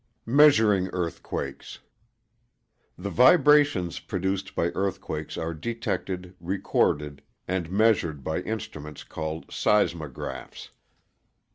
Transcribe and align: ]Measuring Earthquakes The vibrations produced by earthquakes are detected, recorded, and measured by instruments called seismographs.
]Measuring 0.25 0.87
Earthquakes 0.93 1.77
The 2.97 3.11
vibrations 3.11 3.99
produced 3.99 4.55
by 4.55 4.69
earthquakes 4.71 5.37
are 5.37 5.53
detected, 5.53 6.33
recorded, 6.39 7.21
and 7.47 7.69
measured 7.69 8.23
by 8.23 8.39
instruments 8.41 9.03
called 9.03 9.51
seismographs. 9.53 10.71